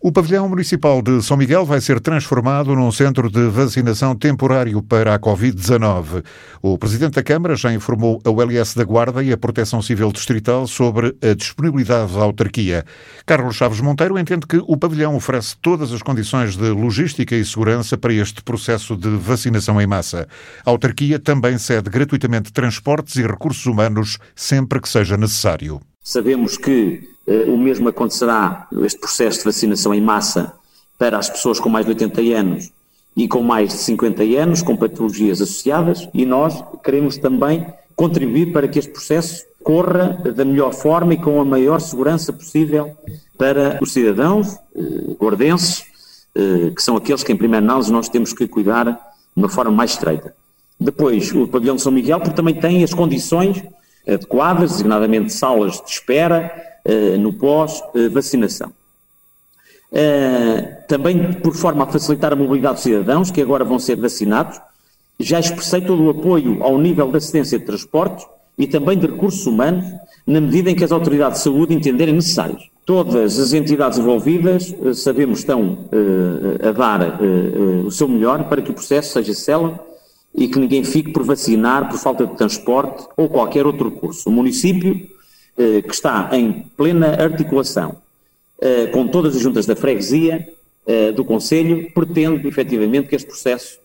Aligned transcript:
O 0.00 0.12
pavilhão 0.12 0.48
municipal 0.48 1.02
de 1.02 1.20
São 1.24 1.36
Miguel 1.36 1.64
vai 1.64 1.80
ser 1.80 1.98
transformado 1.98 2.72
num 2.76 2.92
centro 2.92 3.28
de 3.28 3.48
vacinação 3.48 4.14
temporário 4.14 4.80
para 4.80 5.12
a 5.12 5.18
Covid-19. 5.18 6.24
O 6.62 6.78
Presidente 6.78 7.14
da 7.14 7.22
Câmara 7.22 7.56
já 7.56 7.72
informou 7.72 8.20
a 8.24 8.30
ULS 8.30 8.76
da 8.76 8.84
Guarda 8.84 9.24
e 9.24 9.32
a 9.32 9.36
Proteção 9.36 9.82
Civil 9.82 10.12
Distrital 10.12 10.68
sobre 10.68 11.16
a 11.20 11.34
disponibilidade 11.34 12.14
da 12.14 12.20
autarquia. 12.20 12.84
Carlos 13.26 13.56
Chaves 13.56 13.80
Monteiro 13.80 14.16
entende 14.16 14.46
que 14.46 14.62
o 14.68 14.76
pavilhão 14.76 15.16
oferece 15.16 15.56
todas 15.60 15.92
as 15.92 16.00
condições 16.00 16.56
de 16.56 16.70
logística 16.70 17.34
e 17.34 17.44
segurança 17.44 17.98
para 17.98 18.14
este 18.14 18.40
processo 18.40 18.96
de 18.96 19.08
vacinação 19.08 19.80
em 19.80 19.86
massa. 19.88 20.28
A 20.64 20.70
autarquia 20.70 21.18
também 21.18 21.58
cede 21.58 21.90
gratuitamente 21.90 22.52
transportes 22.52 23.16
e 23.16 23.26
recursos 23.26 23.66
humanos 23.66 24.16
sempre 24.36 24.80
que 24.80 24.88
seja 24.88 25.16
necessário. 25.16 25.80
Sabemos 26.04 26.56
que 26.56 27.17
o 27.46 27.58
mesmo 27.58 27.88
acontecerá, 27.88 28.66
este 28.82 28.98
processo 28.98 29.40
de 29.40 29.44
vacinação 29.44 29.94
em 29.94 30.00
massa, 30.00 30.54
para 30.98 31.18
as 31.18 31.28
pessoas 31.28 31.60
com 31.60 31.68
mais 31.68 31.86
de 31.86 31.92
80 31.92 32.20
anos 32.36 32.72
e 33.16 33.28
com 33.28 33.42
mais 33.42 33.70
de 33.70 33.76
50 33.76 34.22
anos, 34.22 34.62
com 34.62 34.76
patologias 34.76 35.40
associadas, 35.40 36.08
e 36.14 36.24
nós 36.24 36.62
queremos 36.82 37.16
também 37.18 37.66
contribuir 37.94 38.52
para 38.52 38.68
que 38.68 38.78
este 38.78 38.92
processo 38.92 39.44
corra 39.62 40.16
da 40.34 40.44
melhor 40.44 40.72
forma 40.72 41.14
e 41.14 41.16
com 41.16 41.40
a 41.40 41.44
maior 41.44 41.80
segurança 41.80 42.32
possível 42.32 42.96
para 43.36 43.78
os 43.82 43.92
cidadãos 43.92 44.56
eh, 44.74 45.16
gordenses, 45.18 45.84
eh, 46.34 46.70
que 46.74 46.82
são 46.82 46.96
aqueles 46.96 47.24
que, 47.24 47.32
em 47.32 47.36
primeira 47.36 47.64
análise, 47.64 47.92
nós 47.92 48.08
temos 48.08 48.32
que 48.32 48.46
cuidar 48.46 48.84
de 48.84 48.98
uma 49.36 49.48
forma 49.48 49.72
mais 49.72 49.90
estreita. 49.90 50.34
Depois, 50.78 51.32
o 51.32 51.48
pavilhão 51.48 51.74
de 51.74 51.82
São 51.82 51.90
Miguel, 51.90 52.20
porque 52.20 52.36
também 52.36 52.54
tem 52.54 52.84
as 52.84 52.94
condições 52.94 53.64
adequadas, 54.06 54.70
designadamente 54.70 55.32
salas 55.32 55.80
de 55.84 55.90
espera, 55.90 56.67
no 57.18 57.32
pós-vacinação. 57.32 58.72
Uh, 59.90 60.86
também 60.86 61.32
por 61.32 61.54
forma 61.54 61.84
a 61.84 61.86
facilitar 61.86 62.32
a 62.32 62.36
mobilidade 62.36 62.74
dos 62.74 62.82
cidadãos, 62.82 63.30
que 63.30 63.40
agora 63.40 63.64
vão 63.64 63.78
ser 63.78 63.96
vacinados, 63.96 64.60
já 65.18 65.40
expressei 65.40 65.80
todo 65.80 66.02
o 66.02 66.10
apoio 66.10 66.62
ao 66.62 66.78
nível 66.78 67.10
de 67.10 67.16
assistência 67.16 67.58
de 67.58 67.64
transportes 67.64 68.26
e 68.58 68.66
também 68.66 68.98
de 68.98 69.06
recursos 69.06 69.46
humanos, 69.46 69.84
na 70.26 70.40
medida 70.40 70.70
em 70.70 70.74
que 70.74 70.84
as 70.84 70.92
autoridades 70.92 71.38
de 71.38 71.44
saúde 71.44 71.74
entenderem 71.74 72.14
necessários. 72.14 72.70
Todas 72.84 73.38
as 73.38 73.52
entidades 73.54 73.98
envolvidas, 73.98 74.74
uh, 74.78 74.94
sabemos, 74.94 75.38
estão 75.38 75.88
a 76.62 76.70
dar 76.70 77.18
o 77.84 77.90
seu 77.90 78.08
melhor 78.08 78.44
para 78.48 78.60
que 78.60 78.70
o 78.70 78.74
processo 78.74 79.12
seja 79.14 79.32
célebre 79.32 79.80
e 80.34 80.48
que 80.48 80.58
ninguém 80.58 80.84
fique 80.84 81.12
por 81.12 81.24
vacinar 81.24 81.88
por 81.88 81.98
falta 81.98 82.26
de 82.26 82.36
transporte 82.36 83.06
ou 83.16 83.28
qualquer 83.28 83.66
outro 83.66 83.88
recurso. 83.88 84.28
O 84.28 84.32
município, 84.32 84.94
eh, 84.94 85.06
que 85.58 85.92
está 85.92 86.30
em 86.32 86.64
plena 86.76 87.20
articulação 87.20 87.96
eh, 88.60 88.86
com 88.86 89.08
todas 89.08 89.34
as 89.34 89.42
juntas 89.42 89.66
da 89.66 89.74
freguesia, 89.74 90.48
eh, 90.86 91.10
do 91.10 91.24
Conselho, 91.24 91.90
pretende 91.92 92.46
efetivamente 92.46 93.08
que 93.08 93.16
este 93.16 93.26
processo, 93.26 93.80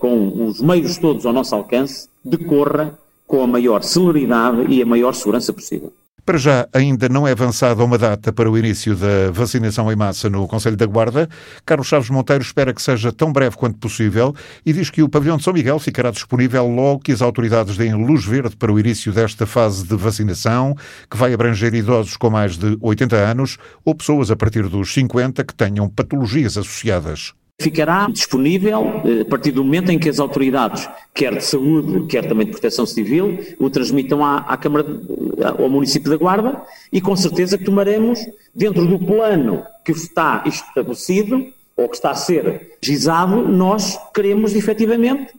com 0.00 0.48
os 0.48 0.60
meios 0.60 0.98
todos 0.98 1.24
ao 1.24 1.32
nosso 1.32 1.54
alcance, 1.54 2.08
decorra 2.24 2.98
com 3.24 3.40
a 3.40 3.46
maior 3.46 3.84
celeridade 3.84 4.66
e 4.68 4.82
a 4.82 4.86
maior 4.86 5.14
segurança 5.14 5.52
possível. 5.52 5.92
Para 6.24 6.38
já, 6.38 6.66
ainda 6.72 7.06
não 7.06 7.28
é 7.28 7.32
avançada 7.32 7.84
uma 7.84 7.98
data 7.98 8.32
para 8.32 8.50
o 8.50 8.56
início 8.56 8.96
da 8.96 9.30
vacinação 9.30 9.92
em 9.92 9.96
massa 9.96 10.30
no 10.30 10.48
Conselho 10.48 10.74
da 10.74 10.86
Guarda. 10.86 11.28
Carlos 11.66 11.86
Chaves 11.86 12.08
Monteiro 12.08 12.42
espera 12.42 12.72
que 12.72 12.80
seja 12.80 13.12
tão 13.12 13.30
breve 13.30 13.56
quanto 13.56 13.76
possível 13.76 14.34
e 14.64 14.72
diz 14.72 14.88
que 14.88 15.02
o 15.02 15.08
pavilhão 15.08 15.36
de 15.36 15.44
São 15.44 15.52
Miguel 15.52 15.78
ficará 15.78 16.10
disponível 16.10 16.66
logo 16.66 17.00
que 17.00 17.12
as 17.12 17.20
autoridades 17.20 17.76
deem 17.76 17.92
luz 17.92 18.24
verde 18.24 18.56
para 18.56 18.72
o 18.72 18.80
início 18.80 19.12
desta 19.12 19.44
fase 19.44 19.86
de 19.86 19.96
vacinação, 19.96 20.74
que 21.10 21.16
vai 21.18 21.34
abranger 21.34 21.74
idosos 21.74 22.16
com 22.16 22.30
mais 22.30 22.56
de 22.56 22.78
80 22.80 23.16
anos 23.16 23.58
ou 23.84 23.94
pessoas 23.94 24.30
a 24.30 24.36
partir 24.36 24.66
dos 24.66 24.94
50 24.94 25.44
que 25.44 25.54
tenham 25.54 25.90
patologias 25.90 26.56
associadas 26.56 27.34
ficará 27.64 28.06
disponível 28.10 29.00
eh, 29.04 29.22
a 29.22 29.24
partir 29.24 29.50
do 29.50 29.64
momento 29.64 29.90
em 29.90 29.98
que 29.98 30.10
as 30.10 30.20
autoridades, 30.20 30.86
quer 31.14 31.34
de 31.34 31.42
saúde, 31.42 32.06
quer 32.06 32.28
também 32.28 32.44
de 32.44 32.52
proteção 32.52 32.84
civil, 32.84 33.38
o 33.58 33.70
transmitam 33.70 34.22
à, 34.22 34.38
à 34.40 34.56
Câmara, 34.58 34.86
ao 35.58 35.68
município 35.70 36.10
da 36.10 36.16
Guarda 36.16 36.62
e 36.92 37.00
com 37.00 37.16
certeza 37.16 37.56
que 37.56 37.64
tomaremos, 37.64 38.20
dentro 38.54 38.86
do 38.86 38.98
plano 38.98 39.64
que 39.82 39.92
está 39.92 40.44
estabelecido 40.44 41.46
ou 41.74 41.88
que 41.88 41.96
está 41.96 42.10
a 42.10 42.14
ser 42.14 42.76
gizado, 42.82 43.48
nós 43.48 43.98
queremos 44.14 44.54
efetivamente, 44.54 45.32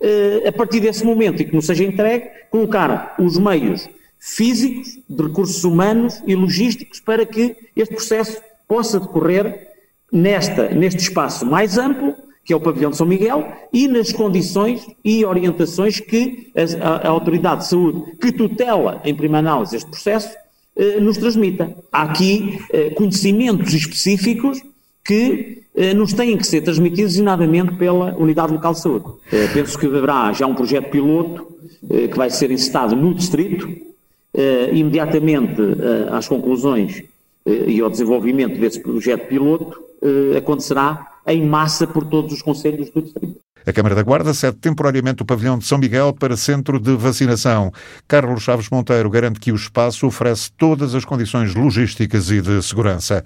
eh, 0.00 0.48
a 0.48 0.52
partir 0.52 0.80
desse 0.80 1.04
momento 1.04 1.40
e 1.40 1.44
que 1.44 1.54
nos 1.54 1.66
seja 1.66 1.84
entregue, 1.84 2.28
colocar 2.50 3.14
os 3.20 3.38
meios 3.38 3.88
físicos, 4.18 4.98
de 5.08 5.22
recursos 5.22 5.62
humanos 5.62 6.20
e 6.26 6.34
logísticos 6.34 6.98
para 6.98 7.24
que 7.24 7.56
este 7.76 7.94
processo 7.94 8.42
possa 8.66 8.98
decorrer 8.98 9.68
nesta, 10.12 10.68
neste 10.68 11.02
espaço 11.02 11.44
mais 11.46 11.78
amplo, 11.78 12.14
que 12.44 12.52
é 12.52 12.56
o 12.56 12.60
pavilhão 12.60 12.90
de 12.90 12.96
São 12.96 13.06
Miguel, 13.06 13.46
e 13.72 13.86
nas 13.86 14.10
condições 14.12 14.86
e 15.04 15.24
orientações 15.24 16.00
que 16.00 16.50
a, 16.80 17.06
a 17.06 17.10
Autoridade 17.10 17.62
de 17.62 17.68
Saúde, 17.68 18.16
que 18.20 18.32
tutela, 18.32 19.00
em 19.04 19.14
primeira 19.14 19.46
análise, 19.46 19.76
este 19.76 19.90
processo, 19.90 20.34
eh, 20.74 20.98
nos 20.98 21.18
transmita. 21.18 21.76
Há 21.92 22.02
aqui 22.02 22.58
eh, 22.72 22.90
conhecimentos 22.90 23.74
específicos 23.74 24.62
que 25.04 25.64
eh, 25.74 25.92
nos 25.92 26.12
têm 26.12 26.36
que 26.36 26.46
ser 26.46 26.62
transmitidos 26.62 27.12
designadamente 27.12 27.74
pela 27.76 28.14
Unidade 28.16 28.52
Local 28.52 28.72
de 28.72 28.80
Saúde. 28.80 29.04
Eh, 29.32 29.48
penso 29.52 29.78
que 29.78 29.86
haverá 29.86 30.32
já 30.32 30.46
um 30.46 30.54
projeto 30.54 30.90
piloto 30.90 31.46
eh, 31.90 32.08
que 32.08 32.16
vai 32.16 32.30
ser 32.30 32.50
incitado 32.50 32.96
no 32.96 33.14
Distrito, 33.14 33.68
eh, 34.32 34.70
imediatamente 34.72 35.60
às 36.10 36.28
conclusões 36.28 37.02
e 37.48 37.80
ao 37.80 37.90
desenvolvimento 37.90 38.58
desse 38.58 38.80
projeto 38.80 39.26
piloto, 39.26 39.78
eh, 40.02 40.38
acontecerá 40.38 41.06
em 41.26 41.46
massa 41.46 41.86
por 41.86 42.04
todos 42.04 42.32
os 42.32 42.42
conselhos 42.42 42.90
do 42.90 43.02
distrito. 43.02 43.38
A 43.66 43.72
Câmara 43.72 43.94
da 43.94 44.02
Guarda 44.02 44.32
cede 44.32 44.56
temporariamente 44.56 45.22
o 45.22 45.26
pavilhão 45.26 45.58
de 45.58 45.66
São 45.66 45.76
Miguel 45.76 46.14
para 46.18 46.38
centro 46.38 46.80
de 46.80 46.96
vacinação. 46.96 47.70
Carlos 48.06 48.42
Chaves 48.42 48.70
Monteiro 48.70 49.10
garante 49.10 49.38
que 49.38 49.52
o 49.52 49.56
espaço 49.56 50.06
oferece 50.06 50.50
todas 50.56 50.94
as 50.94 51.04
condições 51.04 51.54
logísticas 51.54 52.30
e 52.30 52.40
de 52.40 52.62
segurança. 52.62 53.22